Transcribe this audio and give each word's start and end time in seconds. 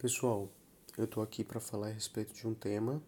Pessoal, 0.00 0.50
eu 0.96 1.04
estou 1.04 1.22
aqui 1.22 1.44
para 1.44 1.60
falar 1.60 1.88
a 1.88 1.92
respeito 1.92 2.32
de 2.32 2.48
um 2.48 2.54
tema. 2.54 3.02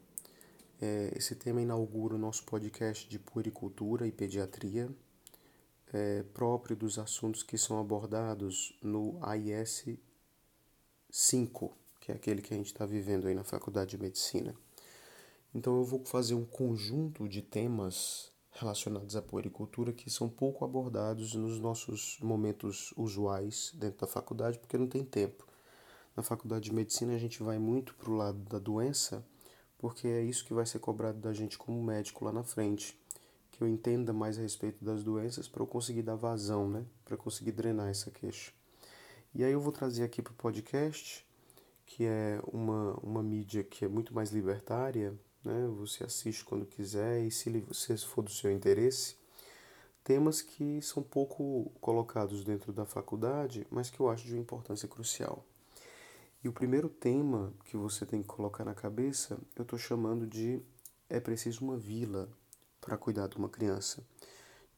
É, 0.79 1.11
esse 1.17 1.34
tema 1.34 1.63
inaugura 1.63 2.17
o 2.17 2.18
nosso 2.18 2.45
podcast 2.45 3.08
de 3.08 3.18
puericultura 3.18 4.07
e 4.07 4.13
pediatria, 4.13 4.91
é, 5.91 6.23
próprio 6.34 6.76
dos 6.76 6.99
assuntos 6.99 7.42
que 7.42 7.57
são 7.57 7.81
abordados 7.81 8.79
no 8.82 9.18
AIS 9.23 9.86
5, 11.11 11.75
que 11.99 12.13
é 12.13 12.15
aquele 12.15 12.43
que 12.43 12.53
a 12.53 12.59
gente 12.59 12.67
está 12.67 12.85
vivendo 12.85 13.27
aí 13.27 13.35
na 13.35 13.43
Faculdade 13.43 13.93
de 13.93 14.03
Medicina. 14.03 14.55
Então 15.55 15.79
eu 15.79 15.85
vou 15.85 16.05
fazer 16.05 16.35
um 16.35 16.45
conjunto 16.45 17.27
de 17.27 17.41
temas 17.41 18.31
relacionados 18.51 19.17
à 19.17 19.23
puericultura 19.23 19.95
que 19.95 20.11
são 20.11 20.29
pouco 20.29 20.63
abordados 20.63 21.33
nos 21.33 21.59
nossos 21.59 22.19
momentos 22.21 22.93
usuais 22.99 23.73
dentro 23.77 24.01
da 24.01 24.07
faculdade, 24.07 24.59
porque 24.59 24.77
não 24.77 24.87
tem 24.87 25.03
tempo 25.03 25.51
na 26.17 26.23
faculdade 26.23 26.67
de 26.67 26.75
medicina 26.75 27.15
a 27.15 27.19
gente 27.19 27.43
vai 27.43 27.59
muito 27.59 27.95
para 27.95 28.11
o 28.11 28.14
lado 28.14 28.39
da 28.41 28.59
doença, 28.59 29.25
porque 29.79 30.07
é 30.07 30.23
isso 30.23 30.45
que 30.45 30.53
vai 30.53 30.67
ser 30.67 30.79
cobrado 30.79 31.19
da 31.19 31.32
gente 31.32 31.57
como 31.57 31.82
médico 31.82 32.24
lá 32.24 32.32
na 32.32 32.42
frente. 32.42 32.98
Que 33.50 33.62
eu 33.62 33.69
entenda 33.69 34.12
mais 34.12 34.38
a 34.38 34.42
respeito 34.42 34.84
das 34.84 35.02
doenças 35.02 35.48
para 35.48 35.62
eu 35.62 35.66
conseguir 35.66 36.02
dar 36.02 36.14
vazão, 36.14 36.69
né? 36.69 36.84
Para 37.05 37.16
conseguir 37.16 37.52
drenar 37.52 37.88
essa 37.88 38.10
queixa. 38.10 38.52
E 39.34 39.42
aí 39.42 39.52
eu 39.52 39.60
vou 39.60 39.72
trazer 39.72 40.05
aqui 40.05 40.22
para 40.22 40.33
o 40.33 40.36
podcast, 40.36 41.27
que 41.84 42.05
é 42.05 42.41
uma, 42.52 42.94
uma 43.02 43.22
mídia 43.22 43.64
que 43.64 43.84
é 43.84 43.88
muito 43.88 44.14
mais 44.14 44.30
libertária, 44.30 45.19
né? 45.44 45.66
Você 45.78 46.05
assiste 46.05 46.44
quando 46.44 46.66
quiser 46.66 47.24
e 47.24 47.30
se 47.30 47.50
você 47.60 47.97
for 47.97 48.22
do 48.22 48.30
seu 48.30 48.52
interesse, 48.52 49.16
temas 50.05 50.42
que 50.42 50.80
são 50.83 51.02
pouco 51.02 51.70
colocados 51.80 52.44
dentro 52.44 52.72
da 52.72 52.84
faculdade, 52.84 53.66
mas 53.70 53.91
que 53.91 54.00
eu 54.00 54.08
acho 54.08 54.24
de 54.24 54.34
uma 54.34 54.41
importância 54.41 54.88
crucial. 54.88 55.44
E 56.45 56.48
o 56.48 56.52
primeiro 56.52 56.88
tema 56.88 57.55
que 57.66 57.77
você 57.77 58.05
tem 58.05 58.20
que 58.20 58.27
colocar 58.27 58.64
na 58.64 58.74
cabeça, 58.74 59.39
eu 59.55 59.62
estou 59.62 59.78
chamando 59.78 60.27
de 60.27 60.61
é 61.08 61.20
preciso 61.20 61.64
uma 61.64 61.77
vila 61.77 62.28
para 62.80 62.98
cuidar 62.98 63.28
de 63.28 63.36
uma 63.36 63.48
criança. 63.48 64.05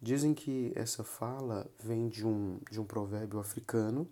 Dizem 0.00 0.34
que 0.34 0.72
essa 0.74 1.02
fala 1.02 1.66
vem 1.82 2.08
de 2.08 2.26
um, 2.26 2.60
de 2.70 2.78
um 2.78 2.84
provérbio 2.84 3.38
africano, 3.38 4.06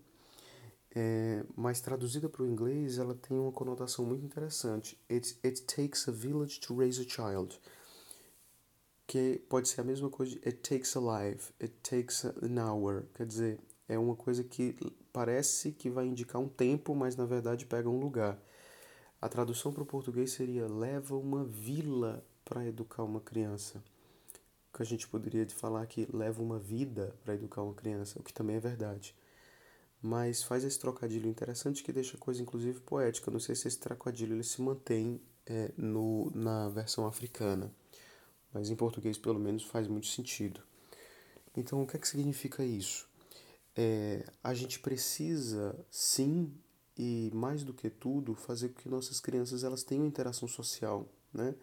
é, 0.95 1.45
mas 1.55 1.83
traduzida 1.83 2.27
para 2.27 2.43
o 2.43 2.47
inglês 2.47 2.97
ela 2.97 3.15
tem 3.15 3.39
uma 3.39 3.53
conotação 3.53 4.07
muito 4.07 4.25
interessante. 4.25 4.99
It, 5.11 5.39
it 5.45 5.63
takes 5.65 6.09
a 6.09 6.13
village 6.13 6.59
to 6.61 6.75
raise 6.75 6.99
a 6.99 7.05
child. 7.05 7.61
Que 9.07 9.43
pode 9.51 9.69
ser 9.69 9.83
a 9.83 9.85
mesma 9.85 10.09
coisa 10.09 10.33
de 10.33 10.49
it 10.49 10.59
takes 10.67 10.97
a 10.97 11.01
life, 11.01 11.53
it 11.61 11.75
takes 11.83 12.25
an 12.25 12.59
hour. 12.59 13.05
Quer 13.15 13.27
dizer, 13.27 13.61
é 13.93 13.99
uma 13.99 14.17
coisa 14.17 14.43
que 14.43 14.77
parece 15.13 15.73
que 15.73 15.91
vai 15.91 16.07
indicar 16.07 16.41
um 16.41 16.49
tempo, 16.49 16.95
mas 16.95 17.17
na 17.17 17.27
verdade 17.27 17.67
pega 17.67 17.89
um 17.89 17.99
lugar. 17.99 18.39
A 19.21 19.29
tradução 19.29 19.73
para 19.73 19.83
o 19.83 19.87
português 19.87 20.33
seria 20.33 20.67
leva 20.67 21.17
uma 21.17 21.45
vila 21.45 22.25
para 22.45 22.67
educar 22.67 23.05
uma 23.05 23.21
criança. 23.21 23.83
Que 24.73 24.83
a 24.83 24.87
gente 24.87 25.07
poderia 25.07 25.49
falar 25.51 25.87
que 25.87 26.09
leva 26.13 26.43
uma 26.43 26.59
vida 26.59 27.15
para 27.23 27.35
educar 27.35 27.63
uma 27.63 27.75
criança, 27.75 28.19
o 28.19 28.23
que 28.23 28.33
também 28.33 28.57
é 28.57 28.61
verdade. 28.61 29.15
Mas 30.01 30.43
faz 30.43 30.65
esse 30.65 30.79
trocadilho 30.79 31.29
interessante 31.29 31.85
que 31.85 31.93
deixa 31.93 32.17
a 32.17 32.21
coisa 32.21 32.43
inclusive 32.43 32.81
poética. 32.81 33.31
Não 33.31 33.39
sei 33.39 33.55
se 33.55 33.69
esse 33.69 33.79
trocadilho 33.79 34.35
ele 34.35 34.43
se 34.43 34.61
mantém 34.61 35.21
é, 35.47 35.71
no, 35.77 36.33
na 36.35 36.69
versão 36.71 37.07
africana, 37.07 37.73
mas 38.53 38.71
em 38.71 38.77
português 38.77 39.19
pelo 39.19 39.39
menos 39.39 39.63
faz 39.63 39.87
muito 39.87 40.07
sentido. 40.07 40.61
Então 41.57 41.83
o 41.83 41.87
que 41.87 41.97
é 41.97 42.01
que 42.01 42.09
significa 42.09 42.65
isso? 42.65 43.12
É, 43.77 44.25
a 44.43 44.55
gente 44.55 44.79
precisa 44.81 45.75
sim 45.91 46.53
e 46.97 47.31
mais 47.35 47.65
do 47.65 47.73
que 47.73 47.89
tudo 47.89 48.35
fazer 48.35 48.71
com 48.71 48.83
que 48.83 48.89
nossas 48.89 49.19
crianças 49.19 49.65
elas 49.65 49.83
tenham 49.83 50.07
interação 50.07 50.47
social, 50.47 51.09
né? 51.33 51.55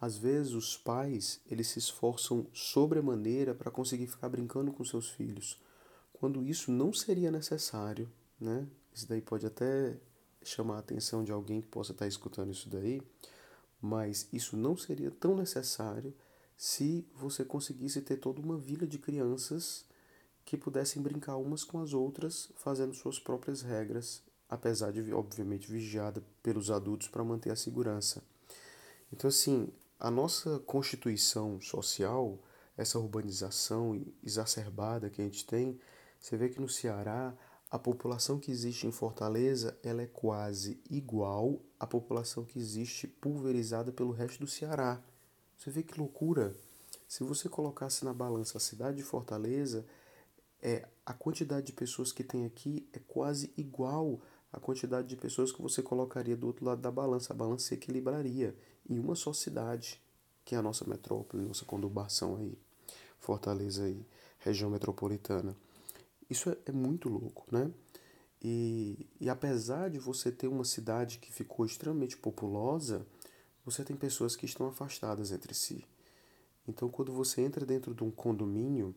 Às 0.00 0.16
vezes 0.16 0.52
os 0.52 0.76
pais 0.76 1.40
eles 1.46 1.68
se 1.68 1.78
esforçam 1.78 2.46
sobremaneira 2.52 3.54
para 3.54 3.70
conseguir 3.70 4.06
ficar 4.06 4.28
brincando 4.28 4.72
com 4.72 4.84
seus 4.84 5.10
filhos, 5.10 5.60
quando 6.12 6.42
isso 6.42 6.72
não 6.72 6.92
seria 6.92 7.30
necessário, 7.30 8.10
né? 8.40 8.66
Isso 8.92 9.08
daí 9.08 9.20
pode 9.20 9.46
até 9.46 9.96
chamar 10.42 10.76
a 10.76 10.78
atenção 10.78 11.24
de 11.24 11.32
alguém 11.32 11.60
que 11.60 11.68
possa 11.68 11.92
estar 11.92 12.06
escutando 12.06 12.52
isso 12.52 12.68
daí, 12.68 13.02
mas 13.80 14.28
isso 14.32 14.56
não 14.56 14.76
seria 14.76 15.10
tão 15.10 15.36
necessário 15.36 16.14
se 16.56 17.06
você 17.14 17.44
conseguisse 17.44 18.00
ter 18.00 18.16
toda 18.16 18.40
uma 18.40 18.56
vila 18.56 18.86
de 18.86 18.98
crianças 18.98 19.84
que 20.44 20.56
pudessem 20.56 21.02
brincar 21.02 21.36
umas 21.36 21.64
com 21.64 21.80
as 21.80 21.92
outras, 21.92 22.50
fazendo 22.56 22.94
suas 22.94 23.18
próprias 23.18 23.62
regras, 23.62 24.22
apesar 24.48 24.92
de, 24.92 25.12
obviamente, 25.12 25.70
vigiada 25.70 26.22
pelos 26.42 26.70
adultos 26.70 27.08
para 27.08 27.24
manter 27.24 27.50
a 27.50 27.56
segurança. 27.56 28.22
Então, 29.12 29.28
assim, 29.28 29.68
a 29.98 30.10
nossa 30.10 30.58
constituição 30.60 31.60
social, 31.60 32.38
essa 32.76 32.98
urbanização 32.98 34.04
exacerbada 34.22 35.08
que 35.08 35.22
a 35.22 35.24
gente 35.24 35.46
tem, 35.46 35.78
você 36.20 36.36
vê 36.36 36.48
que 36.48 36.60
no 36.60 36.68
Ceará 36.68 37.34
a 37.70 37.78
população 37.78 38.38
que 38.38 38.52
existe 38.52 38.86
em 38.86 38.92
Fortaleza 38.92 39.76
ela 39.82 40.02
é 40.02 40.06
quase 40.06 40.80
igual 40.88 41.60
à 41.78 41.86
população 41.86 42.44
que 42.44 42.58
existe 42.58 43.08
pulverizada 43.08 43.90
pelo 43.90 44.12
resto 44.12 44.38
do 44.40 44.46
Ceará. 44.46 45.02
Você 45.56 45.70
vê 45.70 45.82
que 45.82 45.98
loucura? 45.98 46.54
Se 47.08 47.24
você 47.24 47.48
colocasse 47.48 48.04
na 48.04 48.12
balança 48.12 48.58
a 48.58 48.60
cidade 48.60 48.98
de 48.98 49.02
Fortaleza, 49.02 49.84
é 50.64 50.88
a 51.04 51.12
quantidade 51.12 51.66
de 51.66 51.72
pessoas 51.74 52.10
que 52.10 52.24
tem 52.24 52.46
aqui 52.46 52.88
é 52.94 52.98
quase 52.98 53.52
igual 53.54 54.18
à 54.50 54.58
quantidade 54.58 55.06
de 55.06 55.16
pessoas 55.16 55.52
que 55.52 55.60
você 55.60 55.82
colocaria 55.82 56.34
do 56.34 56.46
outro 56.46 56.64
lado 56.64 56.80
da 56.80 56.90
balança. 56.90 57.34
A 57.34 57.36
balança 57.36 57.66
se 57.66 57.74
equilibraria 57.74 58.56
em 58.88 58.98
uma 58.98 59.14
só 59.14 59.34
cidade, 59.34 60.00
que 60.42 60.54
é 60.54 60.58
a 60.58 60.62
nossa 60.62 60.88
metrópole, 60.88 61.44
nossa 61.44 61.66
conurbação 61.66 62.36
aí, 62.36 62.58
Fortaleza 63.20 63.84
aí, 63.84 64.06
região 64.38 64.70
metropolitana. 64.70 65.54
Isso 66.30 66.48
é, 66.48 66.56
é 66.66 66.72
muito 66.72 67.10
louco, 67.10 67.44
né? 67.52 67.70
E, 68.42 69.06
e 69.20 69.28
apesar 69.28 69.90
de 69.90 69.98
você 69.98 70.32
ter 70.32 70.48
uma 70.48 70.64
cidade 70.64 71.18
que 71.18 71.32
ficou 71.32 71.66
extremamente 71.66 72.16
populosa, 72.16 73.06
você 73.64 73.84
tem 73.84 73.96
pessoas 73.96 74.34
que 74.34 74.46
estão 74.46 74.66
afastadas 74.66 75.30
entre 75.30 75.54
si. 75.54 75.84
Então, 76.66 76.88
quando 76.88 77.12
você 77.12 77.42
entra 77.42 77.66
dentro 77.66 77.94
de 77.94 78.02
um 78.02 78.10
condomínio, 78.10 78.94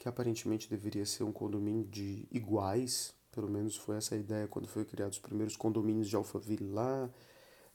que 0.00 0.08
aparentemente 0.08 0.66
deveria 0.66 1.04
ser 1.04 1.24
um 1.24 1.30
condomínio 1.30 1.84
de 1.84 2.26
iguais, 2.32 3.12
pelo 3.30 3.50
menos 3.50 3.76
foi 3.76 3.98
essa 3.98 4.14
a 4.14 4.18
ideia 4.18 4.48
quando 4.48 4.66
foi 4.66 4.82
criados 4.82 5.18
os 5.18 5.22
primeiros 5.22 5.58
condomínios 5.58 6.08
de 6.08 6.16
Alphaville 6.16 6.70
lá 6.70 7.10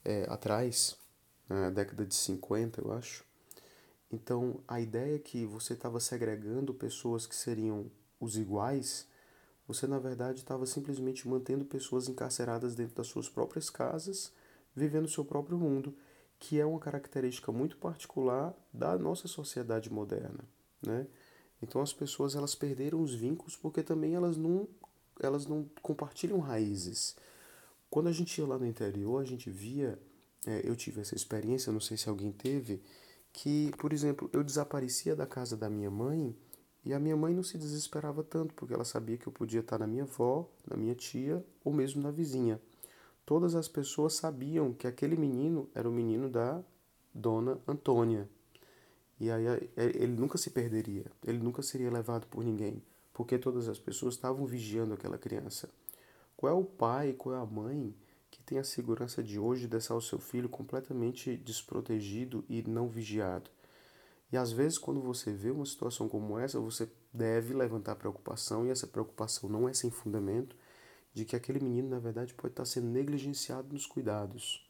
é, 0.03 0.25
atrás, 0.27 0.97
na 1.47 1.69
década 1.69 2.03
de 2.03 2.15
50, 2.15 2.81
eu 2.81 2.91
acho. 2.93 3.23
Então, 4.11 4.59
a 4.67 4.81
ideia 4.81 5.17
é 5.17 5.19
que 5.19 5.45
você 5.45 5.73
estava 5.73 5.99
segregando 5.99 6.73
pessoas 6.73 7.27
que 7.27 7.35
seriam 7.35 7.91
os 8.19 8.35
iguais, 8.37 9.07
você 9.67 9.85
na 9.85 9.99
verdade 9.99 10.39
estava 10.39 10.65
simplesmente 10.65 11.27
mantendo 11.27 11.63
pessoas 11.63 12.09
encarceradas 12.09 12.73
dentro 12.73 12.95
das 12.95 13.05
suas 13.05 13.29
próprias 13.29 13.69
casas, 13.69 14.33
vivendo 14.75 15.05
o 15.05 15.09
seu 15.09 15.23
próprio 15.23 15.59
mundo, 15.59 15.95
que 16.39 16.59
é 16.59 16.65
uma 16.65 16.79
característica 16.79 17.51
muito 17.51 17.77
particular 17.77 18.51
da 18.73 18.97
nossa 18.97 19.27
sociedade 19.27 19.93
moderna, 19.93 20.43
né? 20.81 21.05
Então 21.67 21.81
as 21.81 21.91
pessoas 21.91 22.35
elas 22.35 22.53
perderam 22.53 23.01
os 23.01 23.13
vínculos 23.13 23.55
porque 23.55 23.81
também 23.81 24.13
elas 24.13 24.37
não 24.37 24.67
elas 25.19 25.47
não 25.47 25.65
compartilham 25.81 26.39
raízes. 26.39 27.15
Quando 27.89 28.07
a 28.07 28.11
gente 28.11 28.37
ia 28.39 28.45
lá 28.45 28.57
no 28.57 28.65
interior, 28.65 29.21
a 29.21 29.25
gente 29.25 29.49
via, 29.49 29.97
é, 30.45 30.61
eu 30.63 30.75
tive 30.75 31.01
essa 31.01 31.15
experiência, 31.15 31.71
não 31.71 31.79
sei 31.79 31.95
se 31.95 32.09
alguém 32.09 32.31
teve, 32.31 32.81
que, 33.31 33.71
por 33.77 33.93
exemplo, 33.93 34.29
eu 34.33 34.43
desaparecia 34.43 35.15
da 35.15 35.25
casa 35.25 35.55
da 35.55 35.69
minha 35.69 35.89
mãe 35.89 36.35
e 36.83 36.93
a 36.93 36.99
minha 36.99 37.15
mãe 37.15 37.33
não 37.33 37.43
se 37.43 37.57
desesperava 37.57 38.23
tanto, 38.23 38.53
porque 38.53 38.73
ela 38.73 38.83
sabia 38.83 39.17
que 39.17 39.25
eu 39.25 39.31
podia 39.31 39.61
estar 39.61 39.79
na 39.79 39.87
minha 39.87 40.03
avó, 40.03 40.49
na 40.69 40.75
minha 40.75 40.93
tia 40.93 41.43
ou 41.63 41.73
mesmo 41.73 42.01
na 42.01 42.11
vizinha. 42.11 42.59
Todas 43.25 43.55
as 43.55 43.67
pessoas 43.67 44.13
sabiam 44.13 44.73
que 44.73 44.85
aquele 44.85 45.15
menino 45.15 45.69
era 45.73 45.89
o 45.89 45.93
menino 45.93 46.29
da 46.29 46.61
dona 47.13 47.57
Antônia. 47.65 48.29
E 49.19 49.31
aí 49.31 49.45
ele 49.77 50.13
nunca 50.13 50.37
se 50.37 50.49
perderia, 50.49 51.05
ele 51.25 51.39
nunca 51.39 51.61
seria 51.61 51.89
levado 51.89 52.27
por 52.27 52.43
ninguém, 52.43 52.83
porque 53.13 53.37
todas 53.37 53.69
as 53.69 53.79
pessoas 53.79 54.15
estavam 54.15 54.45
vigiando 54.45 54.93
aquela 54.93 55.17
criança. 55.17 55.69
Qual 56.35 56.51
é 56.51 56.55
o 56.55 56.65
pai, 56.65 57.13
qual 57.13 57.35
é 57.35 57.39
a 57.39 57.45
mãe 57.45 57.95
que 58.29 58.41
tem 58.43 58.57
a 58.57 58.63
segurança 58.63 59.23
de 59.23 59.39
hoje 59.39 59.67
deixar 59.67 59.95
o 59.95 60.01
seu 60.01 60.19
filho 60.19 60.49
completamente 60.49 61.37
desprotegido 61.37 62.43
e 62.49 62.61
não 62.63 62.89
vigiado? 62.89 63.49
E 64.31 64.37
às 64.37 64.51
vezes, 64.51 64.77
quando 64.77 64.99
você 65.01 65.31
vê 65.31 65.49
uma 65.49 65.65
situação 65.65 66.09
como 66.09 66.37
essa, 66.37 66.59
você 66.59 66.89
deve 67.13 67.53
levantar 67.53 67.95
preocupação, 67.95 68.65
e 68.65 68.69
essa 68.69 68.85
preocupação 68.85 69.49
não 69.49 69.69
é 69.69 69.73
sem 69.73 69.89
fundamento, 69.89 70.57
de 71.13 71.23
que 71.23 71.37
aquele 71.37 71.61
menino, 71.61 71.87
na 71.87 71.99
verdade, 71.99 72.33
pode 72.33 72.51
estar 72.51 72.65
sendo 72.65 72.87
negligenciado 72.87 73.71
nos 73.71 73.85
cuidados. 73.85 74.67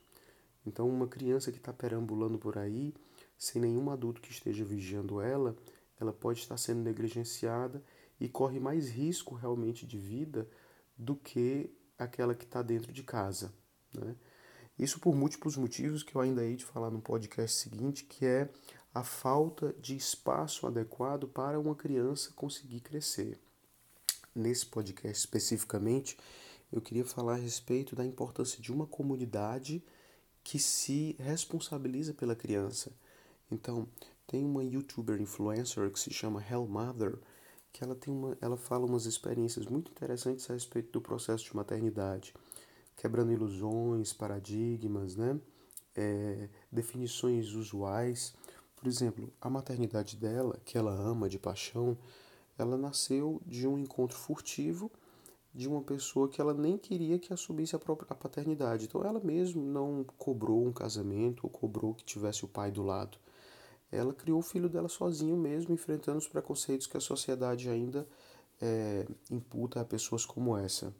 Então, 0.68 0.88
uma 0.88 1.08
criança 1.08 1.52
que 1.52 1.58
está 1.58 1.74
perambulando 1.74 2.38
por 2.38 2.60
aí 2.60 2.94
sem 3.38 3.62
nenhum 3.62 3.90
adulto 3.90 4.22
que 4.22 4.32
esteja 4.32 4.64
vigiando 4.64 5.22
ela, 5.22 5.56
ela 6.00 6.14
pode 6.14 6.40
estar 6.40 6.58
sendo 6.58 6.82
negligenciada 6.82 7.84
e 8.20 8.30
corre 8.30 8.60
mais 8.60 8.90
risco 8.90 9.36
realmente 9.36 9.86
de 9.86 9.98
vida 9.98 10.48
do 10.98 11.16
que 11.16 11.70
aquela 11.98 12.36
que 12.36 12.46
está 12.46 12.62
dentro 12.62 12.92
de 12.92 13.04
casa. 13.04 13.54
Né? 13.94 14.16
Isso 14.78 15.00
por 15.00 15.16
múltiplos 15.16 15.56
motivos 15.56 16.04
que 16.04 16.16
eu 16.16 16.22
ainda 16.22 16.44
hei 16.44 16.56
de 16.56 16.66
falar 16.66 16.90
no 16.90 17.02
podcast 17.02 17.58
seguinte, 17.58 18.04
que 18.04 18.26
é 18.26 18.50
a 18.94 19.04
falta 19.04 19.74
de 19.80 19.96
espaço 19.96 20.68
adequado 20.68 21.28
para 21.28 21.60
uma 21.60 21.76
criança 21.76 22.32
conseguir 22.36 22.82
crescer. 22.82 23.40
Nesse 24.34 24.66
podcast 24.66 25.18
especificamente, 25.18 26.18
eu 26.72 26.82
queria 26.82 27.06
falar 27.06 27.34
a 27.34 27.38
respeito 27.38 27.96
da 27.96 28.06
importância 28.06 28.62
de 28.62 28.72
uma 28.72 28.86
comunidade 28.86 29.84
que 30.44 30.60
se 30.60 31.16
responsabiliza 31.20 32.14
pela 32.14 32.36
criança. 32.36 32.92
Então, 33.52 33.88
tem 34.28 34.44
uma 34.44 34.64
youtuber 34.64 35.22
influencer 35.22 35.92
que 35.92 36.00
se 36.00 36.12
chama 36.12 36.44
Hell 36.44 36.68
Mother, 36.68 37.20
que 37.72 37.84
ela 37.84 37.96
tem 37.96 38.14
uma, 38.14 38.38
ela 38.42 38.58
fala 38.58 38.86
umas 38.86 39.06
experiências 39.06 39.66
muito 39.66 39.92
interessantes 39.92 40.50
a 40.50 40.54
respeito 40.54 40.92
do 40.92 41.02
processo 41.02 41.44
de 41.44 41.56
maternidade 41.56 42.34
quebrando 42.96 43.32
ilusões, 43.32 44.14
paradigmas, 44.14 45.16
né? 45.16 45.40
É, 45.96 46.50
definições 46.72 47.54
usuais. 47.54 48.34
Por 48.76 48.88
exemplo, 48.88 49.32
a 49.40 49.50
maternidade 49.50 50.18
dela, 50.18 50.60
que 50.66 50.78
ela 50.78 50.92
ama 50.92 51.30
de 51.30 51.40
paixão, 51.40 51.98
ela 52.58 52.78
nasceu 52.78 53.42
de 53.46 53.68
um 53.68 53.78
encontro 53.78 54.18
furtivo 54.18 54.92
de 55.54 55.70
uma 55.70 55.82
pessoa 55.82 56.28
que 56.28 56.42
ela 56.42 56.54
nem 56.54 56.78
queria 56.78 57.18
que 57.18 57.32
assumisse 57.32 57.76
a 57.76 57.80
própria 57.80 58.08
a 58.10 58.16
paternidade. 58.16 58.86
Então 58.86 59.04
ela 59.04 59.20
mesmo 59.22 59.64
não 59.64 60.04
cobrou 60.18 60.66
um 60.66 60.74
casamento 60.74 61.46
ou 61.46 61.50
cobrou 61.50 61.94
que 61.94 62.04
tivesse 62.04 62.44
o 62.44 62.48
pai 62.48 62.72
do 62.72 62.84
lado. 62.84 63.18
Ela 63.92 64.14
criou 64.14 64.40
o 64.40 64.44
filho 64.44 64.70
dela 64.70 64.90
sozinho 64.90 65.38
mesmo, 65.38 65.74
enfrentando 65.74 66.18
os 66.18 66.28
preconceitos 66.28 66.88
que 66.88 66.98
a 66.98 67.02
sociedade 67.02 67.70
ainda 67.70 68.08
é, 68.62 69.06
imputa 69.30 69.82
a 69.82 69.86
pessoas 69.86 70.26
como 70.26 70.58
essa. 70.58 70.94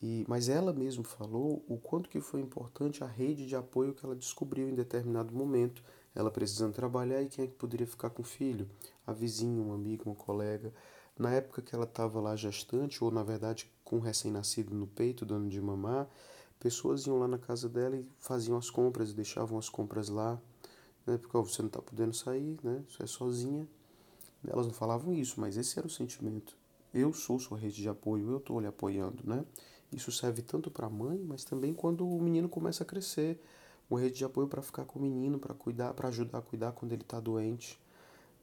E, 0.00 0.24
mas 0.28 0.48
ela 0.48 0.72
mesma 0.72 1.02
falou 1.02 1.64
o 1.66 1.78
quanto 1.78 2.10
que 2.10 2.20
foi 2.20 2.40
importante 2.40 3.02
a 3.02 3.06
rede 3.06 3.46
de 3.46 3.56
apoio 3.56 3.94
que 3.94 4.04
ela 4.04 4.14
descobriu 4.14 4.68
em 4.68 4.74
determinado 4.74 5.34
momento. 5.34 5.82
Ela 6.14 6.30
precisando 6.30 6.74
trabalhar 6.74 7.22
e 7.22 7.28
quem 7.28 7.44
é 7.44 7.48
que 7.48 7.54
poderia 7.54 7.86
ficar 7.86 8.10
com 8.10 8.22
o 8.22 8.24
filho? 8.24 8.68
A 9.06 9.12
vizinha, 9.12 9.62
um 9.62 9.72
amigo, 9.72 10.04
uma 10.06 10.14
colega. 10.14 10.72
Na 11.18 11.30
época 11.30 11.62
que 11.62 11.74
ela 11.74 11.84
estava 11.84 12.20
lá 12.20 12.36
gestante, 12.36 13.02
ou 13.02 13.10
na 13.10 13.22
verdade 13.22 13.70
com 13.82 13.96
um 13.96 14.00
recém-nascido 14.00 14.74
no 14.74 14.86
peito, 14.86 15.24
dando 15.24 15.48
de 15.48 15.60
mamar, 15.60 16.08
pessoas 16.58 17.06
iam 17.06 17.18
lá 17.18 17.28
na 17.28 17.38
casa 17.38 17.68
dela 17.68 17.96
e 17.96 18.06
faziam 18.18 18.58
as 18.58 18.68
compras 18.68 19.14
deixavam 19.14 19.58
as 19.58 19.68
compras 19.68 20.08
lá. 20.08 20.40
Né? 21.06 21.18
Porque 21.18 21.36
ó, 21.36 21.42
você 21.42 21.62
não 21.62 21.68
está 21.68 21.80
podendo 21.80 22.14
sair, 22.14 22.58
né? 22.62 22.82
você 22.88 23.02
é 23.02 23.06
sozinha. 23.06 23.66
Elas 24.46 24.66
não 24.66 24.74
falavam 24.74 25.14
isso, 25.14 25.40
mas 25.40 25.56
esse 25.56 25.78
era 25.78 25.86
o 25.86 25.90
sentimento. 25.90 26.56
Eu 26.92 27.12
sou 27.12 27.38
sua 27.38 27.58
rede 27.58 27.80
de 27.82 27.88
apoio, 27.88 28.30
eu 28.30 28.36
estou 28.36 28.60
lhe 28.60 28.66
apoiando, 28.66 29.22
né? 29.26 29.44
Isso 29.90 30.12
serve 30.12 30.42
tanto 30.42 30.70
para 30.70 30.86
a 30.86 30.90
mãe, 30.90 31.18
mas 31.18 31.44
também 31.44 31.72
quando 31.72 32.06
o 32.06 32.20
menino 32.20 32.48
começa 32.48 32.82
a 32.82 32.86
crescer. 32.86 33.40
Uma 33.88 34.00
rede 34.00 34.18
de 34.18 34.24
apoio 34.24 34.48
para 34.48 34.62
ficar 34.62 34.84
com 34.84 34.98
o 34.98 35.02
menino, 35.02 35.38
para 35.38 35.54
cuidar, 35.54 35.92
para 35.94 36.08
ajudar 36.08 36.38
a 36.38 36.42
cuidar 36.42 36.72
quando 36.72 36.92
ele 36.92 37.02
está 37.02 37.20
doente. 37.20 37.80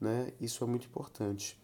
Né? 0.00 0.32
Isso 0.40 0.62
é 0.64 0.66
muito 0.66 0.86
importante. 0.86 1.58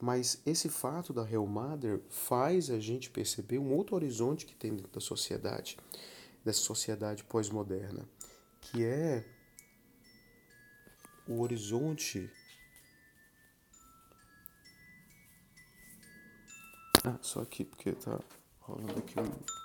Mas 0.00 0.40
esse 0.44 0.68
fato 0.68 1.12
da 1.12 1.22
Real 1.22 1.46
Mother 1.46 2.00
faz 2.08 2.70
a 2.70 2.78
gente 2.78 3.10
perceber 3.10 3.58
um 3.58 3.74
outro 3.74 3.96
horizonte 3.96 4.44
que 4.44 4.54
tem 4.54 4.74
dentro 4.74 4.92
da 4.92 5.00
sociedade, 5.00 5.78
dessa 6.44 6.60
sociedade 6.60 7.24
pós-moderna, 7.24 8.06
que 8.60 8.84
é 8.84 9.24
o 11.26 11.40
horizonte. 11.40 12.30
Ah, 17.04 17.18
só 17.20 17.40
aqui 17.40 17.64
porque 17.64 17.92
tá 17.92 18.20
rolando 18.60 18.98
aqui 18.98 19.18
um. 19.20 19.56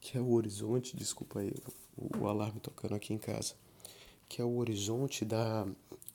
Que 0.00 0.16
é 0.16 0.20
o 0.20 0.32
horizonte, 0.32 0.96
desculpa 0.96 1.40
aí, 1.40 1.52
o, 1.96 2.18
o 2.18 2.28
alarme 2.28 2.60
tocando 2.60 2.94
aqui 2.94 3.12
em 3.12 3.18
casa. 3.18 3.54
Que 4.28 4.40
é 4.40 4.44
o 4.44 4.56
horizonte 4.56 5.24
da, 5.24 5.66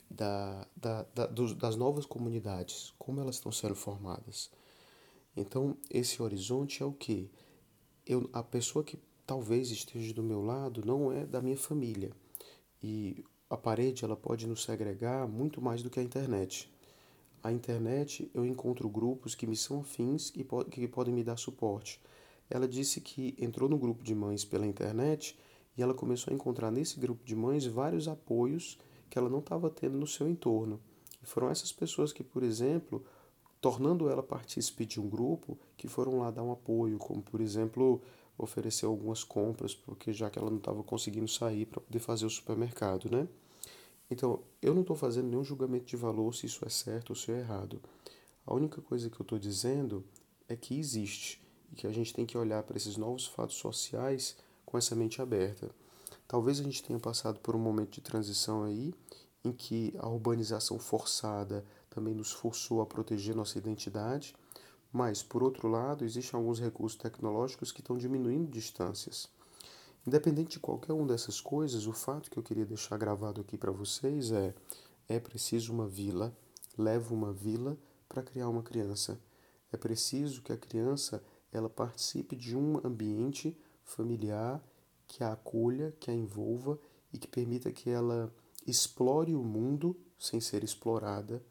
da, 0.10 0.68
da, 0.76 1.04
da 1.14 1.26
dos, 1.28 1.54
das 1.54 1.76
novas 1.76 2.06
comunidades, 2.06 2.94
como 2.98 3.20
elas 3.20 3.36
estão 3.36 3.52
sendo 3.52 3.76
formadas. 3.76 4.50
Então, 5.36 5.78
esse 5.90 6.22
horizonte 6.22 6.84
é 6.84 6.86
o 6.86 6.92
que? 6.92 7.32
Eu, 8.06 8.30
a 8.34 8.44
pessoa 8.44 8.84
que 8.84 9.00
talvez 9.26 9.72
esteja 9.72 10.14
do 10.14 10.22
meu 10.22 10.42
lado 10.42 10.86
não 10.86 11.12
é 11.12 11.26
da 11.26 11.42
minha 11.42 11.58
família. 11.58 12.14
E 12.84 13.24
a 13.50 13.58
parede 13.58 14.04
ela 14.04 14.16
pode 14.16 14.46
nos 14.46 14.64
segregar 14.64 15.28
muito 15.28 15.62
mais 15.62 15.82
do 15.82 15.90
que 15.90 16.00
a 16.00 16.04
internet 16.04 16.70
a 17.44 17.52
internet 17.52 18.32
eu 18.34 18.46
encontro 18.46 18.88
grupos 18.88 19.36
que 19.36 19.46
me 19.46 19.58
são 19.58 19.82
afins 19.82 20.32
e 20.34 20.48
que 20.72 20.88
podem 20.88 21.14
me 21.14 21.26
dar 21.26 21.36
suporte. 21.36 22.00
Ela 22.50 22.66
disse 22.66 23.02
que 23.02 23.36
entrou 23.38 23.68
no 23.68 23.78
grupo 23.78 24.02
de 24.02 24.16
mães 24.16 24.46
pela 24.46 24.66
internet 24.66 25.38
e 25.78 25.84
ela 25.84 25.94
começou 25.94 26.32
a 26.32 26.34
encontrar 26.34 26.72
nesse 26.72 26.98
grupo 26.98 27.26
de 27.26 27.36
mães 27.36 27.66
vários 27.66 28.08
apoios 28.08 28.78
que 29.10 29.20
ela 29.20 29.30
não 29.30 29.40
estava 29.40 29.70
tendo 29.70 29.98
no 29.98 30.08
seu 30.08 30.28
entorno. 30.28 30.80
E 31.22 31.26
foram 31.26 31.50
essas 31.50 31.72
pessoas 31.74 32.14
que, 32.14 32.24
por 32.24 32.44
exemplo, 32.44 33.04
tornando 33.60 34.10
ela 34.10 34.24
partícipe 34.24 34.86
de 34.86 35.02
um 35.02 35.10
grupo, 35.10 35.58
que 35.76 35.90
foram 35.90 36.20
lá 36.20 36.32
dar 36.32 36.44
um 36.44 36.52
apoio, 36.52 36.98
como 36.98 37.22
por 37.22 37.42
exemplo, 37.42 38.02
oferecer 38.38 38.86
algumas 38.86 39.24
compras, 39.24 39.76
porque 39.76 40.12
já 40.12 40.30
que 40.30 40.40
ela 40.40 40.50
não 40.50 40.58
estava 40.58 40.84
conseguindo 40.84 41.28
sair 41.28 41.66
para 41.66 41.82
poder 41.82 42.00
fazer 42.00 42.26
o 42.26 42.30
supermercado, 42.30 43.10
né? 43.10 43.28
Então, 44.10 44.42
eu 44.62 44.74
não 44.74 44.82
estou 44.82 44.96
fazendo 44.96 45.28
nenhum 45.28 45.44
julgamento 45.44 45.86
de 45.86 45.96
valor 45.96 46.34
se 46.36 46.46
isso 46.46 46.66
é 46.66 46.70
certo 46.70 47.12
ou 47.12 47.16
se 47.16 47.32
é 47.32 47.40
errado. 47.40 47.82
A 48.46 48.54
única 48.54 48.82
coisa 48.82 49.10
que 49.10 49.20
eu 49.20 49.24
estou 49.24 49.40
dizendo 49.40 50.04
é 50.48 50.56
que 50.56 50.78
existe 50.78 51.42
e 51.72 51.76
que 51.76 51.88
a 51.88 51.92
gente 51.92 52.14
tem 52.14 52.26
que 52.26 52.38
olhar 52.38 52.64
para 52.64 52.78
esses 52.78 52.98
novos 52.98 53.26
fatos 53.26 53.56
sociais 53.56 54.36
com 54.66 54.78
essa 54.78 54.96
mente 54.96 55.22
aberta. 55.22 55.72
Talvez 56.28 56.60
a 56.60 56.64
gente 56.64 56.84
tenha 56.84 57.00
passado 57.00 57.40
por 57.40 57.56
um 57.56 57.60
momento 57.60 57.92
de 57.92 58.02
transição 58.02 58.64
aí 58.64 58.94
em 59.44 59.52
que 59.52 59.94
a 59.98 60.08
urbanização 60.08 60.80
forçada 60.80 61.66
também 61.90 62.14
nos 62.14 62.32
forçou 62.32 62.82
a 62.82 62.86
proteger 62.86 63.36
nossa 63.36 63.58
identidade, 63.58 64.36
mas, 64.94 65.24
por 65.24 65.42
outro 65.42 65.68
lado, 65.68 66.06
existem 66.06 66.40
alguns 66.40 66.60
recursos 66.60 67.00
tecnológicos 67.00 67.72
que 67.72 67.82
estão 67.82 67.98
diminuindo 67.98 68.52
distâncias. 68.52 69.28
Independente 70.06 70.52
de 70.52 70.60
qualquer 70.60 70.94
uma 70.94 71.08
dessas 71.08 71.42
coisas, 71.42 71.88
o 71.88 71.94
fato 71.94 72.30
que 72.30 72.38
eu 72.38 72.44
queria 72.44 72.66
deixar 72.66 72.96
gravado 72.96 73.42
aqui 73.42 73.58
para 73.58 73.72
vocês 73.72 74.32
é: 74.32 74.54
é 75.10 75.20
preciso 75.20 75.74
uma 75.74 75.88
vila, 75.88 76.38
leva 76.78 77.12
uma 77.12 77.34
vila 77.34 77.76
para 78.08 78.22
criar 78.22 78.48
uma 78.50 78.62
criança. 78.62 79.20
É 79.72 79.78
preciso 79.78 80.44
que 80.44 80.54
a 80.54 80.58
criança 80.58 81.24
ela 81.52 81.70
participe 81.70 82.36
de 82.36 82.56
um 82.56 82.80
ambiente 82.86 83.58
familiar 83.84 84.64
que 85.08 85.24
a 85.24 85.34
acolha, 85.34 85.92
que 86.00 86.12
a 86.12 86.14
envolva 86.14 86.80
e 87.12 87.18
que 87.18 87.28
permita 87.28 87.72
que 87.72 87.90
ela 87.90 88.32
explore 88.68 89.34
o 89.34 89.44
mundo 89.44 89.98
sem 90.20 90.40
ser 90.40 90.64
explorada 90.64 91.44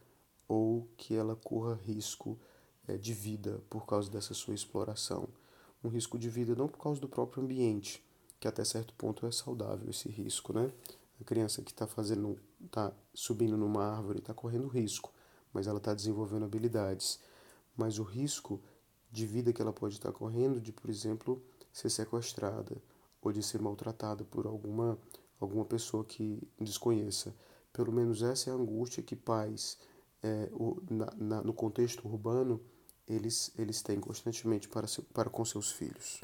ou 0.47 0.89
que 0.97 1.15
ela 1.15 1.35
corra 1.35 1.75
risco 1.75 2.39
de 3.01 3.15
vida 3.15 3.63
por 3.69 3.87
causa 3.87 4.11
dessa 4.11 4.35
sua 4.35 4.55
exploração. 4.55 5.29
Um 5.83 5.89
risco 5.89 6.19
de 6.19 6.29
vida 6.29 6.55
não 6.55 6.69
por 6.69 6.79
causa 6.79 7.01
do 7.01 7.09
próprio 7.09 7.43
ambiente, 7.43 8.05
que 8.39 8.49
até 8.49 8.65
certo 8.65 8.95
ponto 8.95 9.27
é 9.27 9.33
saudável 9.33 9.89
esse 9.91 10.09
risco, 10.09 10.53
né? 10.53 10.73
A 11.21 11.25
criança 11.25 11.63
que 11.63 11.71
está 11.71 11.87
fazendo, 11.87 12.39
está 12.65 12.93
subindo 13.15 13.57
numa 13.57 13.85
árvore 13.85 14.19
está 14.19 14.35
correndo 14.35 14.67
risco, 14.67 15.13
mas 15.53 15.67
ela 15.67 15.79
está 15.79 15.95
desenvolvendo 15.95 16.45
habilidades. 16.45 17.21
Mas 17.77 17.99
o 17.99 18.03
risco 18.03 18.61
de 19.11 19.27
vida 19.27 19.53
que 19.53 19.63
ela 19.63 19.73
pode 19.73 19.95
estar 19.95 20.11
tá 20.11 20.19
correndo, 20.19 20.61
de 20.61 20.73
por 20.73 20.91
exemplo 20.91 21.43
ser 21.73 21.91
sequestrada 21.91 22.83
ou 23.21 23.33
de 23.33 23.43
ser 23.43 23.61
maltratada 23.61 24.25
por 24.25 24.47
alguma 24.47 24.99
alguma 25.41 25.65
pessoa 25.65 26.05
que 26.05 26.41
desconheça. 26.61 27.35
Pelo 27.73 27.93
menos 27.93 28.23
essa 28.23 28.51
é 28.51 28.53
a 28.53 28.57
angústia 28.57 29.03
que 29.03 29.17
pais 29.17 29.79
é, 30.23 30.49
o, 30.53 30.81
na, 30.91 31.07
na, 31.17 31.43
no 31.43 31.53
contexto 31.53 32.07
urbano 32.07 32.61
eles, 33.07 33.53
eles 33.59 33.83
têm 33.83 34.01
constantemente 34.01 34.69
para, 34.69 34.87
para 35.13 35.29
com 35.29 35.45
seus 35.45 35.73
filhos. 35.73 36.21